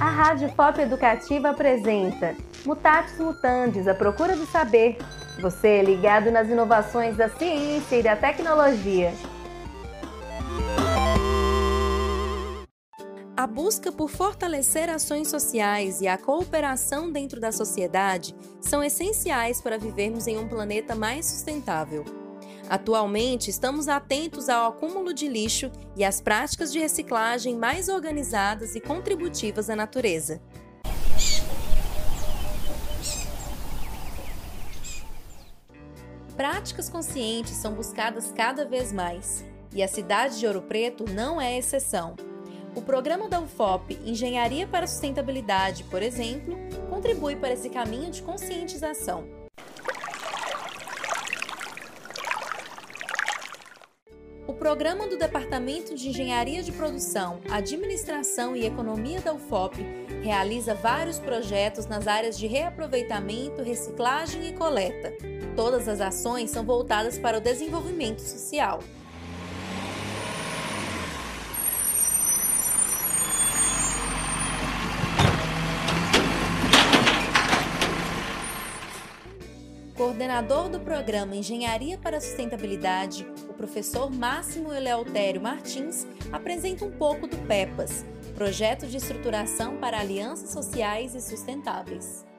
[0.00, 4.96] A Rádio Pop Educativa apresenta Mutatis Mutandis, a procura do saber.
[5.42, 9.12] Você é ligado nas inovações da ciência e da tecnologia.
[13.36, 19.78] A busca por fortalecer ações sociais e a cooperação dentro da sociedade são essenciais para
[19.78, 22.04] vivermos em um planeta mais sustentável.
[22.70, 28.80] Atualmente, estamos atentos ao acúmulo de lixo e às práticas de reciclagem mais organizadas e
[28.80, 30.40] contributivas à natureza.
[36.36, 39.44] Práticas conscientes são buscadas cada vez mais,
[39.74, 42.14] e a cidade de Ouro Preto não é exceção.
[42.76, 46.56] O programa da UFOP Engenharia para Sustentabilidade, por exemplo,
[46.88, 49.39] contribui para esse caminho de conscientização.
[54.60, 59.82] Programa do Departamento de Engenharia de Produção, Administração e Economia da UFOP
[60.22, 65.14] realiza vários projetos nas áreas de reaproveitamento, reciclagem e coleta.
[65.56, 68.80] Todas as ações são voltadas para o desenvolvimento social.
[80.20, 87.26] Coordenador do programa Engenharia para a Sustentabilidade, o professor Máximo Eleutério Martins, apresenta um pouco
[87.26, 88.04] do PEPAS,
[88.34, 92.29] Projeto de Estruturação para Alianças Sociais e Sustentáveis.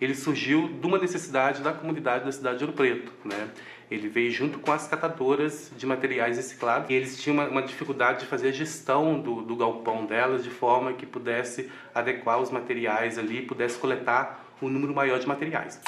[0.00, 3.50] Ele surgiu de uma necessidade da comunidade da cidade de Ouro Preto, né?
[3.90, 8.20] Ele veio junto com as catadoras de materiais reciclados e eles tinham uma, uma dificuldade
[8.20, 13.18] de fazer a gestão do, do, galpão delas de forma que pudesse adequar os materiais
[13.18, 15.80] ali, pudesse coletar um número maior de materiais.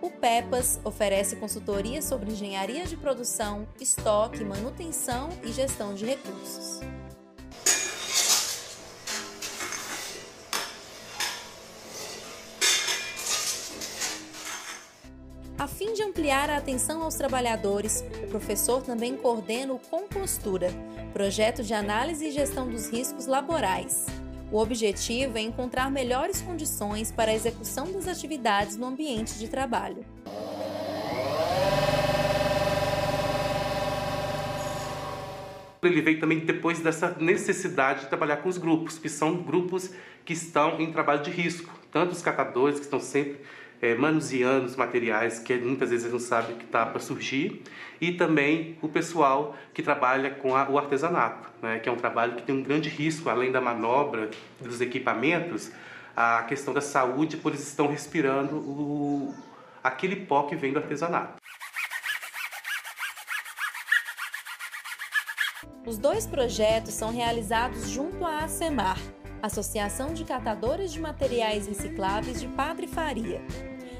[0.00, 6.80] O PEPAS oferece consultoria sobre engenharia de produção, estoque, manutenção e gestão de recursos.
[15.66, 20.68] A fim de ampliar a atenção aos trabalhadores, o professor também coordena o Compostura,
[21.12, 24.06] projeto de análise e gestão dos riscos laborais.
[24.52, 30.04] O objetivo é encontrar melhores condições para a execução das atividades no ambiente de trabalho.
[35.82, 39.90] Ele veio também depois dessa necessidade de trabalhar com os grupos, que são grupos
[40.24, 43.40] que estão em trabalho de risco, tanto os catadores que estão sempre
[43.80, 47.62] é, manuseando os materiais que muitas vezes não sabe que está para surgir
[48.00, 52.34] e também o pessoal que trabalha com a, o artesanato, né, que é um trabalho
[52.36, 55.70] que tem um grande risco, além da manobra dos equipamentos,
[56.16, 59.34] a questão da saúde, pois eles estão respirando o,
[59.82, 61.36] aquele pó que vem do artesanato.
[65.86, 68.98] Os dois projetos são realizados junto à ASEMAR,
[69.42, 73.40] Associação de Catadores de Materiais Recicláveis de Padre Faria.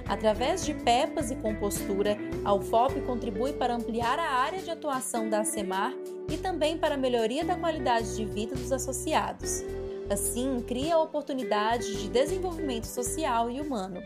[0.09, 5.41] Através de PEPAS e compostura, a UFOP contribui para ampliar a área de atuação da
[5.41, 5.93] ASEMAR
[6.31, 9.65] e também para a melhoria da qualidade de vida dos associados.
[10.09, 14.01] Assim, cria oportunidades de desenvolvimento social e humano.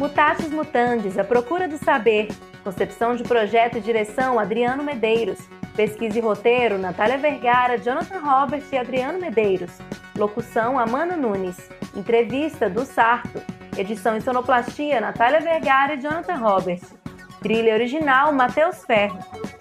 [0.00, 2.28] Mutatis Mutandis, a procura do saber.
[2.64, 5.38] Concepção de projeto e direção, Adriano Medeiros.
[5.76, 9.70] Pesquisa e roteiro, Natália Vergara, Jonathan Roberts e Adriano Medeiros.
[10.16, 11.68] Locução, Amanda Nunes.
[11.94, 13.42] Entrevista, do Sarto.
[13.76, 16.94] Edição e sonoplastia, Natália Vergara e Jonathan Roberts.
[17.42, 19.18] Trilha original, Matheus Ferro.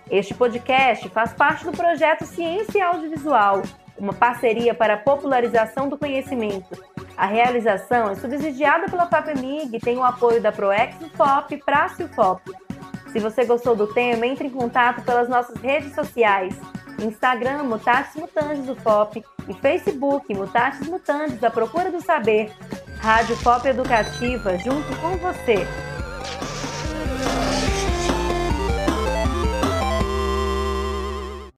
[0.10, 3.62] Este podcast faz parte do projeto Ciência Audiovisual,
[3.98, 6.80] uma parceria para a popularização do conhecimento
[7.20, 12.50] a realização é subsidiada pela FAPEMIG e tem o apoio da ProEx FOP, e FOP.
[13.12, 16.56] Se você gostou do tema, entre em contato pelas nossas redes sociais.
[16.98, 22.54] Instagram, Mutatis Mutandis FOP e Facebook, Mutatis Mutandis, a procura do saber.
[23.00, 25.68] Rádio FOP Educativa, junto com você.